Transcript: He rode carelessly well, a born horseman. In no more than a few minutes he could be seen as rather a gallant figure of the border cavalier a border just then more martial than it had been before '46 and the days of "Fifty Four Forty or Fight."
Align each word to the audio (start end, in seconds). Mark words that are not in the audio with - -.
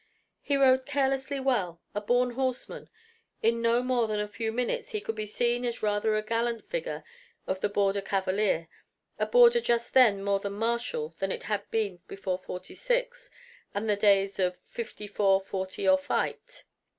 He 0.41 0.57
rode 0.57 0.87
carelessly 0.87 1.39
well, 1.39 1.79
a 1.93 2.01
born 2.01 2.31
horseman. 2.31 2.89
In 3.43 3.61
no 3.61 3.83
more 3.83 4.07
than 4.07 4.19
a 4.19 4.27
few 4.27 4.51
minutes 4.51 4.89
he 4.89 4.99
could 4.99 5.13
be 5.13 5.27
seen 5.27 5.63
as 5.63 5.83
rather 5.83 6.15
a 6.15 6.23
gallant 6.23 6.67
figure 6.67 7.03
of 7.45 7.59
the 7.61 7.69
border 7.69 8.01
cavalier 8.01 8.67
a 9.19 9.27
border 9.27 9.61
just 9.61 9.93
then 9.93 10.23
more 10.23 10.39
martial 10.41 11.09
than 11.19 11.31
it 11.31 11.43
had 11.43 11.69
been 11.69 11.99
before 12.07 12.39
'46 12.39 13.29
and 13.75 13.87
the 13.87 13.95
days 13.95 14.39
of 14.39 14.57
"Fifty 14.65 15.05
Four 15.05 15.39
Forty 15.39 15.87
or 15.87 15.99
Fight." 15.99 16.63